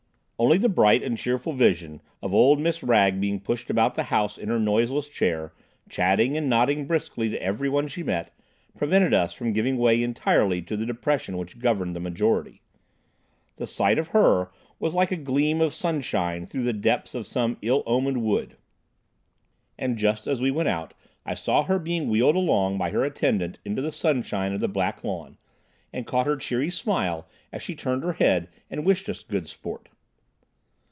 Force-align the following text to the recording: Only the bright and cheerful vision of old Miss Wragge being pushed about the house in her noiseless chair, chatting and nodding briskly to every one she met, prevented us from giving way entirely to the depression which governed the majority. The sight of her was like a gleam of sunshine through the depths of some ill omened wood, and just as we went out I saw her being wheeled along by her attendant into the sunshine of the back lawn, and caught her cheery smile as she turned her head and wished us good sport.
Only 0.43 0.57
the 0.57 0.69
bright 0.69 1.03
and 1.03 1.19
cheerful 1.19 1.53
vision 1.53 2.01
of 2.23 2.33
old 2.33 2.59
Miss 2.59 2.81
Wragge 2.81 3.21
being 3.21 3.39
pushed 3.39 3.69
about 3.69 3.93
the 3.93 4.05
house 4.05 4.39
in 4.39 4.49
her 4.49 4.57
noiseless 4.59 5.07
chair, 5.07 5.53
chatting 5.87 6.35
and 6.35 6.49
nodding 6.49 6.87
briskly 6.87 7.29
to 7.29 7.39
every 7.39 7.69
one 7.69 7.87
she 7.87 8.01
met, 8.01 8.33
prevented 8.75 9.13
us 9.13 9.35
from 9.35 9.53
giving 9.53 9.77
way 9.77 10.01
entirely 10.01 10.59
to 10.63 10.75
the 10.75 10.83
depression 10.83 11.37
which 11.37 11.59
governed 11.59 11.95
the 11.95 11.99
majority. 11.99 12.63
The 13.57 13.67
sight 13.67 13.99
of 13.99 14.07
her 14.09 14.49
was 14.79 14.95
like 14.95 15.11
a 15.11 15.15
gleam 15.15 15.61
of 15.61 15.75
sunshine 15.75 16.47
through 16.47 16.63
the 16.63 16.73
depths 16.73 17.13
of 17.13 17.27
some 17.27 17.57
ill 17.61 17.83
omened 17.85 18.23
wood, 18.23 18.57
and 19.77 19.95
just 19.95 20.25
as 20.25 20.41
we 20.41 20.49
went 20.49 20.69
out 20.69 20.95
I 21.23 21.35
saw 21.35 21.61
her 21.65 21.77
being 21.77 22.09
wheeled 22.09 22.35
along 22.35 22.79
by 22.79 22.89
her 22.89 23.05
attendant 23.05 23.59
into 23.63 23.83
the 23.83 23.91
sunshine 23.91 24.53
of 24.53 24.59
the 24.59 24.67
back 24.67 25.03
lawn, 25.03 25.37
and 25.93 26.07
caught 26.07 26.25
her 26.25 26.35
cheery 26.35 26.71
smile 26.71 27.27
as 27.53 27.61
she 27.61 27.75
turned 27.75 28.01
her 28.01 28.13
head 28.13 28.49
and 28.71 28.83
wished 28.83 29.07
us 29.07 29.21
good 29.21 29.45
sport. 29.47 29.87